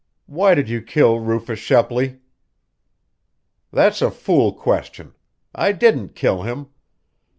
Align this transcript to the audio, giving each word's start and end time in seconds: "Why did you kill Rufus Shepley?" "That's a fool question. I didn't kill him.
"Why 0.25 0.55
did 0.55 0.67
you 0.67 0.81
kill 0.81 1.19
Rufus 1.19 1.59
Shepley?" 1.59 2.21
"That's 3.71 4.01
a 4.01 4.09
fool 4.09 4.51
question. 4.51 5.13
I 5.53 5.73
didn't 5.73 6.15
kill 6.15 6.41
him. 6.41 6.69